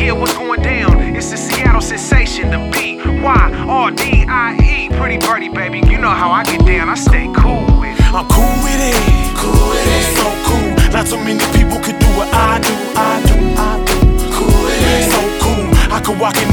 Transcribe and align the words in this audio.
Yeah, 0.00 0.12
what's 0.12 0.32
going 0.32 0.62
down? 0.62 0.98
It's 1.14 1.30
the 1.30 1.36
Seattle 1.36 1.82
sensation, 1.82 2.48
the 2.48 2.56
B 2.72 2.96
Y 3.20 3.66
R 3.68 3.90
D 3.90 4.24
I 4.26 4.56
E. 4.56 4.88
Pretty 4.96 5.18
Byrdie, 5.18 5.52
baby, 5.54 5.80
you 5.90 5.98
know 5.98 6.08
how 6.08 6.30
I 6.30 6.42
get 6.42 6.64
down. 6.64 6.88
I 6.88 6.94
stay 6.94 7.28
cool 7.36 7.68
with 7.78 8.00
it. 8.00 8.08
I'm 8.08 8.26
cool 8.32 8.56
with 8.64 8.80
it. 8.80 8.96
Cool 9.36 9.52
with 9.52 9.84
it. 9.84 10.04
So 10.16 10.24
cool. 10.48 10.92
Not 10.96 11.06
so 11.06 11.18
many 11.18 11.44
people 11.52 11.78
could 11.84 11.98
do 11.98 12.08
what 12.16 12.32
I 12.32 12.58
do. 12.60 12.72
I 12.96 13.20
do. 13.28 13.36
I 13.60 13.76
do. 13.84 13.98
Cool 14.32 14.56
with 14.64 14.88
it. 14.88 15.12
So 15.12 15.20
cool. 15.44 15.68
I 15.92 16.00
could 16.00 16.18
walk 16.18 16.36
in 16.40 16.49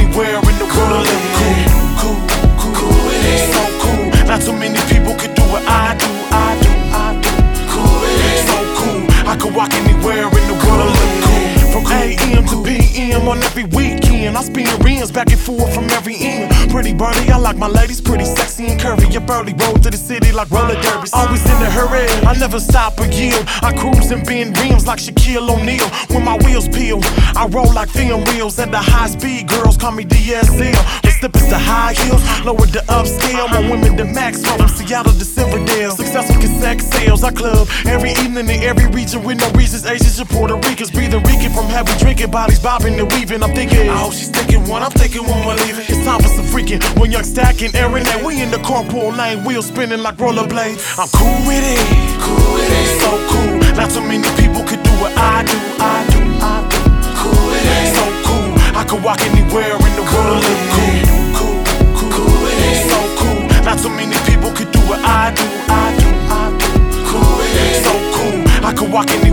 Back 14.98 15.32
and 15.32 15.40
forth 15.40 15.74
from 15.74 15.86
every 15.92 16.16
end. 16.18 16.52
Pretty 16.72 16.92
Byrdie, 16.92 17.30
I 17.30 17.38
like 17.38 17.56
my 17.56 17.68
ladies 17.68 18.02
pretty 18.02 18.26
sexy 18.26 18.66
and 18.68 18.82
curvy. 18.82 19.12
Your 19.12 19.22
burly 19.22 19.54
road 19.54 19.84
to 19.84 19.92
the 19.92 19.98
city 19.98 20.32
like 20.32 20.50
roller 20.50 20.80
derbies. 20.82 21.14
Always 21.14 21.46
in 21.46 21.52
a 21.52 21.70
hurry, 21.70 22.06
I 22.26 22.34
never 22.38 22.60
stop 22.60 23.00
or 23.00 23.06
yield. 23.06 23.46
I 23.62 23.74
cruise 23.78 24.12
and 24.12 24.26
bend 24.26 24.58
rims 24.58 24.88
like 24.88 25.00
Shaquille 25.00 25.50
O'Neal. 25.50 25.88
When 26.10 26.26
my 26.26 26.38
wheels 26.38 26.68
peel, 26.68 27.00
I 27.38 27.48
roll 27.50 27.72
like 27.74 27.90
film 27.90 28.24
wheels 28.26 28.58
at 28.58 28.72
the 28.72 28.80
high 28.80 29.08
speed. 29.08 29.48
Girls 29.48 29.78
call 29.78 29.92
me 29.92 30.04
DSL. 30.04 31.02
The 31.04 31.12
slippers 31.12 31.48
to 31.50 31.58
high 31.58 31.94
heels, 31.94 32.22
lower 32.44 32.66
the 32.66 32.82
upscale. 32.90 33.50
My 33.50 33.62
women 33.70 33.98
to 33.98 34.06
Maxwell 34.06 34.58
from 34.58 34.68
Seattle 34.68 35.14
to 35.14 35.26
Silverdale. 35.26 35.92
Successful 35.92 36.42
cassette 36.42 36.82
sales, 36.82 37.24
I 37.24 37.32
club 37.32 37.68
every 37.86 38.12
evening 38.12 38.50
in 38.50 38.64
every 38.64 38.88
region 38.88 39.24
with 39.24 39.40
no 39.40 39.50
reasons. 39.52 39.86
Asians 39.86 40.20
and 40.20 40.30
Puerto 40.30 40.56
Ricans 40.56 40.90
breathing 40.90 41.24
Rican 41.24 41.54
from 41.54 41.68
heavy 41.68 41.94
drinking. 42.00 42.32
Bodies 42.32 42.60
bobbing 42.60 43.00
and 43.00 43.12
weaving. 43.14 43.44
I'm 43.44 43.54
thinking, 43.54 43.90
I 43.90 43.98
hope 43.98 44.14
she's 44.14 44.30
thinking 44.30 44.68
one. 44.68 44.87
I'm 44.88 44.94
thinking 44.94 45.28
one 45.28 45.46
we're 45.46 45.60
leaving. 45.68 45.84
It's 45.84 46.00
time 46.08 46.22
for 46.24 46.32
some 46.32 46.46
freaking. 46.46 46.80
When 46.98 47.12
young 47.12 47.26
stacking, 47.26 47.76
Aaron, 47.76 48.08
and 48.08 48.26
we 48.26 48.42
in 48.42 48.52
the 48.52 48.58
carpool 48.64 49.12
lane, 49.18 49.44
wheels 49.44 49.66
spinning 49.68 50.02
like 50.02 50.16
rollerblades. 50.16 50.80
I'm 50.96 51.12
cool 51.12 51.44
with 51.44 51.60
it. 51.60 51.84
Cool 52.24 52.56
with 52.56 52.72
it. 52.72 52.88
So 53.04 53.12
cool. 53.28 53.60
Not 53.76 53.92
too 53.92 54.00
many 54.00 54.24
people 54.40 54.64
could 54.64 54.80
do 54.88 54.92
what 55.04 55.12
I 55.20 55.44
do. 55.44 55.60
I 55.84 56.08
do. 56.08 56.24
I 56.40 56.64
do. 56.72 56.80
Cool 57.20 57.36
with 57.52 57.68
it. 57.68 58.00
So 58.00 58.06
cool. 58.32 58.48
I 58.80 58.86
could 58.88 59.04
walk 59.04 59.20
anywhere 59.28 59.76
in 59.76 59.94
the 60.00 60.08
world 60.08 60.40
and 60.48 60.56
live 60.80 61.04
cool. 61.36 61.60
Cool. 61.76 62.08
Cool. 62.08 62.24
Cool 62.24 62.38
with 62.48 62.56
it. 62.56 62.88
So 62.88 63.00
cool. 63.20 63.44
Not 63.68 63.84
too 63.84 63.92
many 63.92 64.16
people 64.24 64.56
could 64.56 64.72
do 64.72 64.80
what 64.88 65.04
I 65.04 65.36
do. 65.36 65.44
I 65.68 65.92
do. 66.00 66.08
I 66.32 66.48
do. 66.64 66.72
Cool 67.12 67.36
with 67.36 67.60
it. 67.60 67.76
So 67.84 67.92
cool. 68.16 68.40
I 68.64 68.72
could 68.72 68.88
walk 68.90 69.12
anywhere 69.12 69.27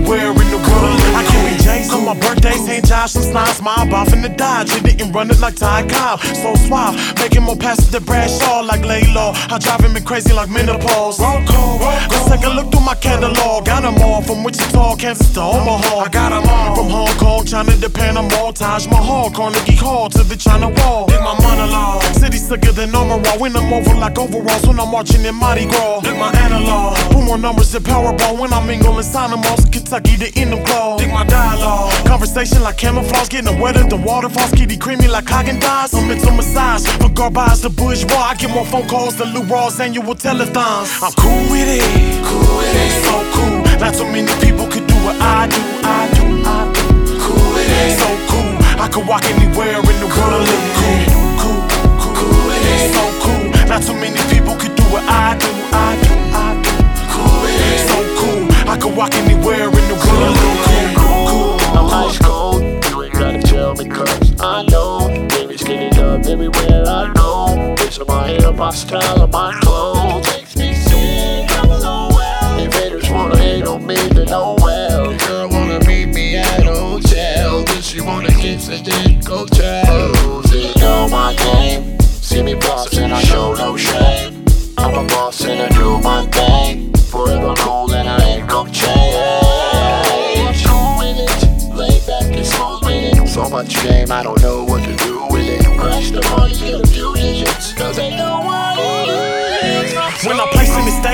birthday, 2.44 2.58
St. 2.58 2.84
Josh 2.86 3.14
and 3.16 3.24
Slime 3.24 3.54
Smile, 3.54 3.94
off 3.94 4.12
in 4.12 4.22
the 4.22 4.28
Dodge. 4.28 4.70
It 4.72 5.00
and 5.00 5.14
run 5.14 5.30
it 5.30 5.40
like 5.40 5.56
Ty 5.56 5.86
Cobb. 5.88 6.20
So 6.20 6.54
suave, 6.66 6.94
making 7.18 7.42
more 7.42 7.56
passes 7.56 7.90
than 7.90 8.04
Bradshaw 8.04 8.60
like 8.60 8.82
Laylaw. 8.82 9.34
I 9.50 9.58
driving 9.58 9.92
me 9.92 10.00
crazy 10.00 10.32
like 10.32 10.50
menopause. 10.50 11.20
Roll 11.20 11.42
call, 11.46 11.78
Let's 12.10 12.28
take 12.28 12.44
a 12.44 12.50
look 12.50 12.70
through 12.70 12.84
my 12.84 12.94
catalog. 12.94 13.64
Got 13.64 13.84
'em 13.84 14.00
all 14.02 14.22
from 14.22 14.44
Wichita, 14.44 14.96
Kansas 14.96 15.32
to 15.34 15.40
Omaha. 15.40 16.04
I 16.06 16.08
got 16.08 16.32
'em 16.32 16.48
all 16.48 16.74
from 16.76 16.90
Hong 16.90 17.16
Kong, 17.18 17.44
China 17.46 17.72
to 17.76 17.90
Panama, 17.90 18.50
Taj 18.52 18.86
Mahal, 18.88 19.30
Carnegie 19.30 19.76
Hall 19.76 20.08
to 20.10 20.22
the 20.22 20.36
China 20.36 20.68
Wall. 20.68 21.06
Did 21.06 21.20
my 21.20 21.34
monologue. 21.40 22.02
City 22.14 22.38
sicker 22.38 22.72
than 22.72 22.94
armor. 22.94 23.20
When 23.38 23.56
I'm 23.56 23.72
over 23.72 23.94
like 23.94 24.18
overalls, 24.18 24.66
when 24.66 24.78
I'm 24.78 24.90
marching 24.90 25.24
in 25.24 25.34
Mardi 25.34 25.66
Gras. 25.66 26.00
Did 26.02 26.16
my 26.16 26.30
analog. 26.44 26.96
Put 27.10 27.24
more 27.24 27.38
numbers 27.38 27.72
than 27.72 27.82
Powerball 27.82 28.36
when 28.38 28.52
I'm 28.52 28.66
mingling 28.66 29.04
Sonamos, 29.04 29.70
Kentucky 29.72 30.16
to 30.18 30.28
end 30.40 30.52
them 30.52 30.64
claws. 30.64 31.00
Dig 31.00 31.12
my 31.12 31.24
dialogue. 31.24 31.92
Conversation 32.06 32.33
like 32.34 32.76
camouflage, 32.76 33.28
getting 33.28 33.60
wetter 33.60 33.84
than 33.84 34.02
waterfalls. 34.02 34.50
Kitty 34.50 34.76
creamy 34.76 35.06
like 35.06 35.24
Haagen 35.26 35.60
Dazs. 35.60 35.94
I'm 35.94 36.08
mental 36.08 36.32
massage 36.32 36.84
from 36.98 37.14
garbage 37.14 37.60
to 37.60 37.70
bourgeois. 37.70 38.16
I 38.16 38.34
get 38.34 38.50
more 38.50 38.66
phone 38.66 38.88
calls 38.88 39.16
than 39.16 39.32
Lou 39.32 39.42
Rawls 39.42 39.78
annual 39.78 40.14
telethons. 40.14 40.90
I'm 41.02 41.12
cool 41.12 41.42
with 41.50 41.68
it. 41.68 41.82
Cool 42.26 42.56
with 42.58 42.74
it. 42.74 43.04
So 43.04 43.14
cool. 43.34 43.62
Not 43.78 43.94
too 43.94 44.04
many 44.10 44.32
people 44.44 44.66
could 44.66 44.86
do 44.86 44.94
what 45.06 45.16
I 45.20 45.46
do. 45.46 45.60
I 45.84 46.10
do. 46.16 46.24
I 46.44 46.72
do. 46.74 46.82
Cool 47.22 47.46
with 47.54 47.70
it. 47.70 47.98
So 48.00 48.08
cool. 48.26 48.82
I 48.82 48.88
could 48.88 49.06
walk 49.06 49.24
anywhere 49.24 49.78
in 49.78 49.98
the 50.02 50.10
world 50.10 50.34
and 50.34 50.48
live 50.50 50.74
cool. 50.74 51.00
Cool. 51.38 51.60
Cool. 52.00 52.14
Cool 52.18 52.40
with 52.50 52.72
it. 52.74 52.94
So 52.94 53.04
cool. 53.22 53.68
Not 53.68 53.82
too 53.86 53.94
many 53.94 54.20
people 54.34 54.56
could 54.56 54.74
do 54.74 54.82
what 54.90 55.04
I 55.06 55.38
do. 55.38 55.50
I 55.70 55.94
do. 56.02 56.12
I 56.34 56.50
do. 56.64 56.72
Cool 57.14 57.34
with 57.46 57.62
it. 57.62 57.78
So 57.86 57.96
cool. 58.18 58.43
It's 67.86 67.98
my 68.08 68.28
hip 68.28 68.56
hop 68.56 68.72
style 68.74 69.22
of 69.22 69.30
my 69.30 69.52
clothes. 69.60 70.26
Makes 70.26 70.56
me 70.56 70.74
sick, 70.74 71.50
I'm 71.50 72.72
haters 72.72 73.10
wanna 73.10 73.36
hate 73.36 73.66
on 73.66 73.86
me, 73.86 73.94
then 73.94 74.28
oh 74.30 74.56
much 93.54 93.80
game, 93.84 94.10
I 94.10 94.24
don't 94.24 94.42
know 94.42 94.64
what 94.64 94.82
to 94.82 94.96
do 94.96 95.28
with 95.30 95.46
it. 95.46 95.64
Crash 95.78 96.10
the 96.10 96.20
money, 96.34 96.58
get 96.58 96.74
a 96.74 96.86
few 96.88 97.14
digits, 97.14 97.72
cause 97.74 97.94
they 97.94 98.10
know 98.10 98.40
what 98.42 98.76
it 98.80 99.94
is. 99.94 100.26
When 100.26 100.40
I'm 100.40 100.48
placing 100.48 100.84
the 100.84 100.90
stage, 100.90 101.13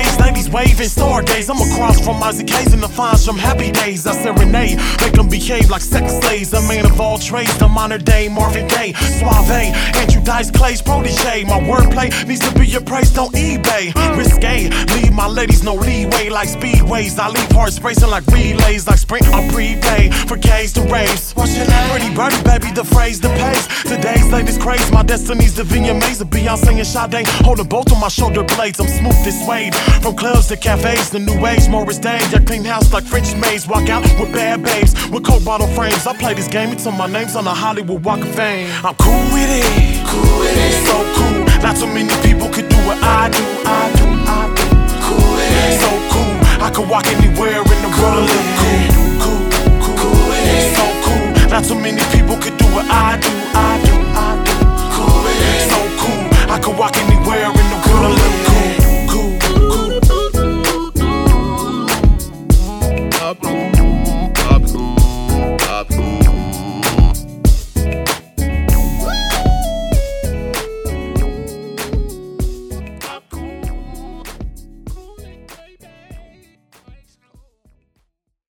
waving 0.51 0.87
star 0.87 1.21
stargaze. 1.21 1.49
I'm 1.49 1.61
across 1.71 1.99
from 2.03 2.21
Isaac 2.23 2.49
Hayes 2.49 2.73
and 2.73 2.83
the 2.83 2.89
fines 2.89 3.25
from 3.25 3.37
happy 3.37 3.71
days. 3.71 4.05
I 4.05 4.13
serenade, 4.13 4.77
make 5.01 5.13
them 5.13 5.29
behave 5.29 5.69
like 5.69 5.81
sex 5.81 6.13
slaves. 6.19 6.53
A 6.53 6.61
man 6.61 6.85
of 6.85 6.99
all 6.99 7.17
trades, 7.17 7.57
the 7.57 7.67
modern 7.67 8.03
day 8.03 8.27
Marvin 8.27 8.67
Gaye, 8.67 8.93
Suave, 8.93 9.51
Andrew 9.95 10.21
Dice 10.23 10.51
Clay's 10.51 10.81
protege. 10.81 11.43
My 11.45 11.59
wordplay 11.59 12.09
needs 12.27 12.41
to 12.47 12.53
be 12.59 12.73
appraised 12.75 13.17
on 13.17 13.29
eBay. 13.31 13.93
Risque, 14.17 14.69
leave 14.95 15.13
my 15.13 15.27
ladies 15.27 15.63
no 15.63 15.75
leeway 15.75 16.29
like 16.29 16.49
speedways. 16.49 17.17
I 17.17 17.29
leave 17.29 17.51
hearts 17.51 17.79
racing 17.81 18.09
like 18.09 18.25
relays, 18.27 18.87
like 18.87 18.97
sprint 18.97 19.27
I 19.27 19.47
prepay 19.49 20.09
for 20.27 20.37
K's 20.37 20.73
to 20.73 20.81
race. 20.83 21.33
What's 21.35 21.55
your 21.57 21.67
name? 21.67 21.89
Pretty 21.89 22.13
Byrdie, 22.13 22.43
baby, 22.43 22.71
the 22.73 22.83
phrase, 22.83 23.19
the 23.19 23.29
pace. 23.29 23.67
Today's 23.83 24.31
latest 24.31 24.61
craze, 24.61 24.91
my 24.91 25.03
destiny's 25.03 25.55
the 25.55 25.63
VMAs 25.63 26.21
of 26.21 26.29
Beyonce 26.29 26.77
and 26.77 26.87
Sade. 26.87 27.27
Holding 27.45 27.67
both 27.67 27.91
on 27.91 27.99
my 27.99 28.07
shoulder 28.07 28.43
blades, 28.43 28.79
I'm 28.79 28.87
smooth 28.87 29.23
this 29.23 29.45
suede. 29.45 29.75
From 30.01 30.15
to 30.47 30.57
cafes, 30.57 31.09
the 31.09 31.19
new 31.19 31.45
age, 31.45 31.67
Morris 31.69 31.97
Day. 31.97 32.19
I 32.33 32.39
clean 32.39 32.63
house 32.63 32.91
like 32.93 33.03
French 33.03 33.35
maids. 33.35 33.67
Walk 33.67 33.89
out 33.89 34.03
with 34.19 34.31
bad 34.33 34.63
babes, 34.63 34.93
with 35.09 35.23
coke 35.25 35.43
bottle 35.43 35.67
frames. 35.67 36.07
I 36.07 36.15
play 36.15 36.33
this 36.33 36.47
game 36.47 36.71
until 36.71 36.91
my 36.91 37.07
name's 37.07 37.35
on 37.35 37.43
the 37.43 37.53
Hollywood 37.53 38.03
Walk 38.03 38.21
of 38.21 38.33
Fame. 38.35 38.69
I'm 38.83 38.95
cool 38.95 39.23
with 39.33 39.49
it, 39.49 40.07
cool 40.07 40.39
with 40.39 40.55
it, 40.55 40.73
so 40.87 40.97
cool. 41.15 41.45
Not 41.61 41.77
too 41.77 41.87
many 41.87 42.15
people 42.25 42.49
could 42.49 42.69
do 42.69 42.77
what 42.87 42.97
I 43.03 43.29
do, 43.29 43.43
I 43.65 43.91
do, 43.97 44.07
I 44.27 44.41
do. 44.55 44.65
Cool 45.05 45.31
with 45.35 45.61
it, 45.61 45.79
so 45.79 45.91
cool. 46.11 46.33
I 46.63 46.69
could 46.73 46.89
walk 46.89 47.07
anywhere 47.07 47.61
in 47.61 47.79
the 47.85 47.91
world 48.01 48.29
and 48.29 48.47
live 48.61 48.93
cool, 48.95 49.43
cool, 49.51 49.71
cool, 49.83 49.97
cool 49.99 50.21
with 50.31 50.47
it, 50.47 50.75
so 50.75 50.85
cool. 51.05 51.49
Not 51.49 51.63
too 51.65 51.75
many 51.75 52.01